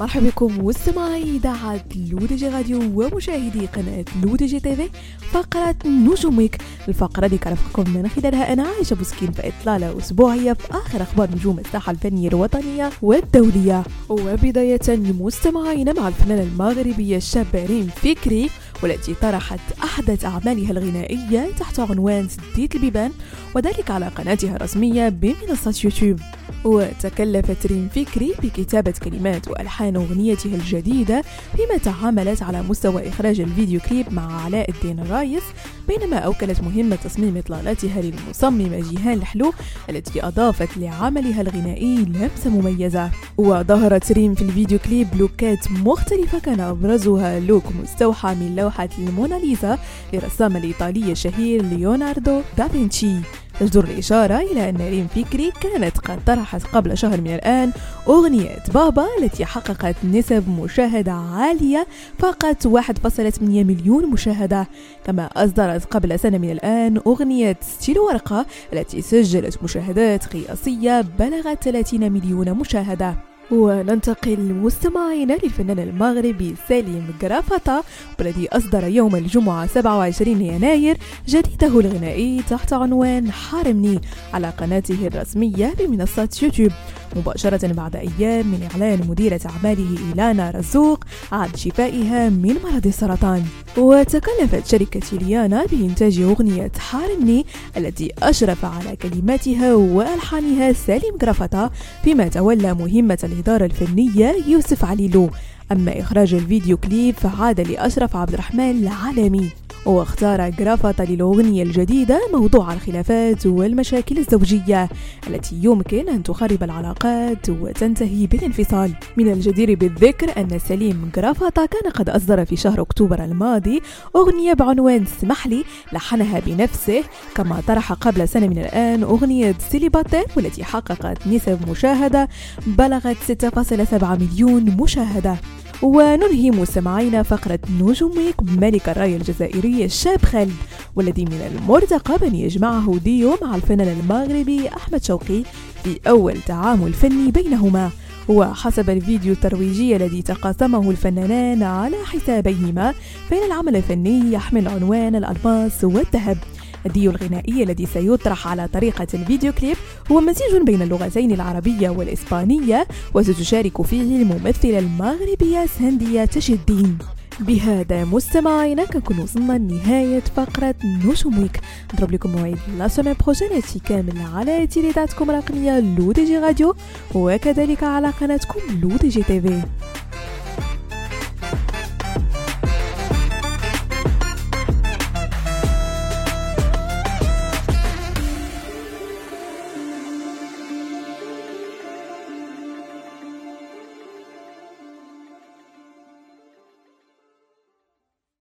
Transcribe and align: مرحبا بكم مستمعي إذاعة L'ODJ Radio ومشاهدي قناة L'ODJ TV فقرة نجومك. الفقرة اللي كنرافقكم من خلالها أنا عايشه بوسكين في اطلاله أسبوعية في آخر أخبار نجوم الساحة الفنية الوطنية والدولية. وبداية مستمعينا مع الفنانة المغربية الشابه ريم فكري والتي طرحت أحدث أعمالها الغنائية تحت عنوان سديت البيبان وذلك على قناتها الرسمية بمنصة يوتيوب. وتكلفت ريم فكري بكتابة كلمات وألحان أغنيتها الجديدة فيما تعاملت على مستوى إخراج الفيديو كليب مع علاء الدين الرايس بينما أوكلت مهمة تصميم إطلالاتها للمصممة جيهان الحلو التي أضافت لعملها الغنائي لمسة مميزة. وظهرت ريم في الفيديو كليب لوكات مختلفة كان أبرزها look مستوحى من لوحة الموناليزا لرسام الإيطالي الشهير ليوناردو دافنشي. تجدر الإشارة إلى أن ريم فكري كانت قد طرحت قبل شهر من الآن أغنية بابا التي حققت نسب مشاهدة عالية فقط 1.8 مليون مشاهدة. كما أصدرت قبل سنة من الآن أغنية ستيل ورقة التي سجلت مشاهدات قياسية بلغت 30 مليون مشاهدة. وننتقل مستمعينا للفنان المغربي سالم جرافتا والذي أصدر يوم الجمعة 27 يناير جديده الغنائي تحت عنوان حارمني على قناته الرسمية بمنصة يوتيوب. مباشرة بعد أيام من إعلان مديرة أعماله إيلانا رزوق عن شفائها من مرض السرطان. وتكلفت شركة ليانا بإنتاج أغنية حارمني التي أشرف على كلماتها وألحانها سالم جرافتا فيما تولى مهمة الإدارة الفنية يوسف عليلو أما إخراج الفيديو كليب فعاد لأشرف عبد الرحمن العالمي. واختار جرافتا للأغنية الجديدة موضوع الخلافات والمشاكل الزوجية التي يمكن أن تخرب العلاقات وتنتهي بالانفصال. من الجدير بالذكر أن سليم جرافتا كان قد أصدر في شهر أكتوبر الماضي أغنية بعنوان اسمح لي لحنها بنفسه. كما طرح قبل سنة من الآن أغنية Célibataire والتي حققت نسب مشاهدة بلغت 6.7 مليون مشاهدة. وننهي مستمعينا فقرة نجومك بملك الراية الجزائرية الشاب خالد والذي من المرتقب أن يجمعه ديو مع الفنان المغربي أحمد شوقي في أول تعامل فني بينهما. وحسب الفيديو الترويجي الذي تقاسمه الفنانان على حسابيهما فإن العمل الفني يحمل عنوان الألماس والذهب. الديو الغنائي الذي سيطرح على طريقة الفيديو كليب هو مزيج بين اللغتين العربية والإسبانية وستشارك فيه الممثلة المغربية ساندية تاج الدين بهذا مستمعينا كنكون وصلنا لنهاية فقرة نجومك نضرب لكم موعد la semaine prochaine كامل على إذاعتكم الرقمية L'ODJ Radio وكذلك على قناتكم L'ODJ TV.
مرحبا 0.00 0.26
بكم 0.28 0.64
مستمعي 0.66 1.22
إذاعة 1.22 1.84
L'ODJ 2.10 2.48
Radio 2.48 2.78
ومشاهدي 2.78 3.66
قناة 3.66 4.04
L'ODJ 4.22 4.60
TV 4.60 4.88
فقرة 5.32 5.76
نجومك. 5.86 6.58
الفقرة 6.88 7.26
اللي 7.26 7.38
كنرافقكم 7.38 7.90
من 7.90 8.08
خلالها 8.08 8.52
أنا 8.52 8.62
عايشه 8.62 8.94
بوسكين 8.94 9.32
في 9.32 9.48
اطلاله 9.48 9.98
أسبوعية 9.98 10.52
في 10.52 10.70
آخر 10.70 11.02
أخبار 11.02 11.30
نجوم 11.30 11.58
الساحة 11.58 11.90
الفنية 11.92 12.28
الوطنية 12.28 12.90
والدولية. 13.02 13.82
وبداية 14.08 14.80
مستمعينا 15.20 15.92
مع 15.92 16.08
الفنانة 16.08 16.42
المغربية 16.42 17.16
الشابه 17.16 17.66
ريم 17.66 17.86
فكري 17.86 18.50
والتي 18.82 19.14
طرحت 19.14 19.60
أحدث 19.84 20.24
أعمالها 20.24 20.70
الغنائية 20.70 21.50
تحت 21.58 21.80
عنوان 21.80 22.28
سديت 22.28 22.74
البيبان 22.74 23.10
وذلك 23.54 23.90
على 23.90 24.08
قناتها 24.08 24.56
الرسمية 24.56 25.08
بمنصة 25.08 25.80
يوتيوب. 25.84 26.20
وتكلفت 26.64 27.66
ريم 27.66 27.88
فكري 27.88 28.34
بكتابة 28.42 28.94
كلمات 29.04 29.48
وألحان 29.48 29.96
أغنيتها 29.96 30.54
الجديدة 30.54 31.22
فيما 31.56 31.76
تعاملت 31.76 32.42
على 32.42 32.62
مستوى 32.62 33.08
إخراج 33.08 33.40
الفيديو 33.40 33.80
كليب 33.80 34.12
مع 34.12 34.44
علاء 34.44 34.70
الدين 34.70 35.00
الرايس 35.00 35.42
بينما 35.88 36.16
أوكلت 36.16 36.60
مهمة 36.60 36.96
تصميم 36.96 37.36
إطلالاتها 37.36 38.02
للمصممة 38.02 38.80
جيهان 38.80 39.18
الحلو 39.18 39.52
التي 39.90 40.26
أضافت 40.26 40.76
لعملها 40.76 41.40
الغنائي 41.40 41.96
لمسة 41.96 42.50
مميزة. 42.50 43.10
وظهرت 43.38 44.12
ريم 44.12 44.34
في 44.34 44.42
الفيديو 44.42 44.78
كليب 44.78 45.08
لوكات 45.14 45.70
مختلفة 45.70 46.38
كان 46.38 46.60
أبرزها 46.60 47.40
look 47.40 47.64
مستوحى 47.82 48.34
من 48.34 48.56
لوحة 48.56 48.88
الموناليزا 48.98 49.78
لرسام 50.12 50.56
الإيطالي 50.56 51.12
الشهير 51.12 51.62
ليوناردو 51.62 52.40
دافنشي. 52.58 53.43
تجدر 53.60 53.84
الإشارة 53.84 54.38
إلى 54.38 54.68
أن 54.68 54.76
ريم 54.76 55.06
فكري 55.06 55.52
كانت 55.60 55.98
قد 55.98 56.24
طرحت 56.24 56.62
قبل 56.66 56.98
شهر 56.98 57.20
من 57.20 57.34
الآن 57.34 57.72
أغنية 58.08 58.62
بابا 58.74 59.06
التي 59.22 59.44
حققت 59.44 59.96
نسب 60.04 60.48
مشاهدة 60.48 61.12
عالية 61.12 61.86
فقط 62.18 62.66
1.8 62.66 63.42
مليون 63.42 64.10
مشاهدة. 64.10 64.66
كما 65.04 65.26
أصدرت 65.26 65.84
قبل 65.84 66.18
سنة 66.18 66.38
من 66.38 66.50
الآن 66.50 67.00
أغنية 67.06 67.56
ستيل 67.60 67.98
ورقة 67.98 68.46
التي 68.72 69.02
سجلت 69.02 69.62
مشاهدات 69.62 70.26
قياسية 70.26 71.00
بلغت 71.18 71.64
30 71.64 72.12
مليون 72.12 72.50
مشاهدة. 72.50 73.33
وننتقل 73.50 74.38
مستمعينا 74.54 75.32
للفنان 75.42 75.78
المغربي 75.78 76.54
سالم 76.68 77.04
جرافتا 77.22 77.82
والذي 78.18 78.48
أصدر 78.48 78.84
يوم 78.84 79.16
الجمعة 79.16 79.66
27 79.66 80.40
يناير 80.40 80.96
جديده 81.28 81.80
الغنائي 81.80 82.42
تحت 82.50 82.72
عنوان 82.72 83.30
حارمني 83.30 84.00
على 84.34 84.50
قناته 84.50 85.06
الرسمية 85.06 85.74
بمنصة 85.78 86.28
يوتيوب. 86.42 86.72
مباشرة 87.16 87.72
بعد 87.72 87.96
أيام 87.96 88.46
من 88.46 88.68
إعلان 88.72 89.08
مديرة 89.08 89.40
أعماله 89.46 89.98
إيلانا 90.08 90.50
رزوق 90.50 91.04
عن 91.32 91.48
شفائها 91.56 92.28
من 92.28 92.56
مرض 92.64 92.86
السرطان. 92.86 93.42
وتكلفت 93.78 94.66
شركة 94.66 95.16
ليانا 95.16 95.66
بإنتاج 95.66 96.20
أغنية 96.20 96.72
حارمني 96.78 97.46
التي 97.76 98.12
أشرف 98.22 98.64
على 98.64 98.96
كلماتها 98.96 99.74
وألحانها 99.74 100.72
سالم 100.72 101.16
جرافتا 101.20 101.70
فيما 102.04 102.28
تولى 102.28 102.74
مهمة 102.74 103.18
الإدارة 103.24 103.64
الفنية 103.64 104.36
يوسف 104.48 104.84
عليلو 104.84 105.30
أما 105.72 106.00
إخراج 106.00 106.34
الفيديو 106.34 106.76
كليب 106.76 107.14
فعاد 107.14 107.60
لأشرف 107.60 108.16
عبد 108.16 108.32
الرحمن 108.32 108.70
العالمي. 108.70 109.50
واختار 109.86 110.50
جرافتا 110.50 111.02
للأغنية 111.02 111.62
الجديدة 111.62 112.20
موضوع 112.32 112.72
الخلافات 112.72 113.46
والمشاكل 113.46 114.18
الزوجية 114.18 114.88
التي 115.28 115.56
يمكن 115.62 116.08
أن 116.08 116.22
تخرب 116.22 116.62
العلاقات 116.62 117.50
وتنتهي 117.50 118.26
بالانفصال. 118.26 118.94
من 119.16 119.32
الجدير 119.32 119.74
بالذكر 119.74 120.40
أن 120.40 120.58
سليم 120.58 121.10
جرافتا 121.16 121.66
كان 121.66 121.90
قد 121.92 122.08
أصدر 122.08 122.44
في 122.44 122.56
شهر 122.56 122.80
أكتوبر 122.80 123.24
الماضي 123.24 123.80
أغنية 124.16 124.52
بعنوان 124.52 125.02
اسمح 125.02 125.46
لي 125.46 125.64
لحنها 125.92 126.40
بنفسه. 126.40 127.02
كما 127.34 127.62
طرح 127.68 127.92
قبل 127.92 128.28
سنة 128.28 128.46
من 128.46 128.58
الآن 128.58 129.02
أغنية 129.02 129.54
Célibataire 129.70 130.24
والتي 130.36 130.64
حققت 130.64 131.26
نسب 131.26 131.70
مشاهدة 131.70 132.28
بلغت 132.66 133.16
6.7 133.16 134.04
مليون 134.04 134.76
مشاهدة. 134.80 135.36
وننهي 135.82 136.50
مستمعينا 136.50 137.22
فقرة 137.22 137.58
نجومك 137.80 138.42
بملك 138.42 138.88
الراية 138.88 139.16
الجزائرية 139.16 139.84
الشاب 139.84 140.22
خالد 140.24 140.56
والذي 140.96 141.24
من 141.24 141.40
المرتقب 141.52 142.24
أن 142.24 142.34
يجمعه 142.34 142.98
ديو 143.04 143.36
مع 143.42 143.54
الفنان 143.54 144.00
المغربي 144.00 144.68
أحمد 144.68 145.04
شوقي 145.04 145.42
في 145.84 146.00
أول 146.08 146.36
تعامل 146.46 146.92
فني 146.92 147.30
بينهما. 147.30 147.90
وحسب 148.28 148.90
الفيديو 148.90 149.32
الترويجي 149.32 149.96
الذي 149.96 150.22
تقاسمه 150.22 150.90
الفنانان 150.90 151.62
على 151.62 151.96
حسابيهما 152.04 152.94
فإن 153.30 153.46
العمل 153.46 153.76
الفني 153.76 154.32
يحمل 154.32 154.68
عنوان 154.68 155.16
الألماس 155.16 155.84
والذهب. 155.84 156.38
الديو 156.86 157.10
الغنائي 157.10 157.62
الذي 157.62 157.86
سيطرح 157.86 158.48
على 158.48 158.68
طريقة 158.68 159.06
الفيديو 159.14 159.52
كليب 159.52 159.76
هو 160.12 160.20
مزيج 160.20 160.62
بين 160.66 160.82
اللغتين 160.82 161.32
العربية 161.32 161.88
والإسبانية 161.90 162.86
وستشارك 163.14 163.82
فيه 163.82 164.22
الممثلة 164.22 164.78
المغربية 164.78 165.66
ساندية 165.78 166.24
تاج 166.24 166.50
الدين 166.50 166.98
بهذا 167.40 168.04
مستمعينا 168.04 168.84
كنكون 168.84 169.18
وصلنا 169.18 169.52
لنهاية 169.52 170.22
فقرة 170.36 170.74
نجومك 170.84 171.60
نضرب 171.94 172.12
لكم 172.12 172.30
موعد 172.30 172.58
la 172.78 172.88
semaine 172.88 173.14
prochaine 173.24 173.48
كامل 173.84 174.14
على 174.34 174.66
إذاعتكم 174.66 175.30
الرقمية 175.30 175.80
L'ODJ 175.80 176.38
Radio 176.38 176.74
وكذلك 177.14 177.82
على 177.82 178.08
قناتكم 178.10 178.60
L'ODJ 178.82 179.22
TV. 179.22 179.62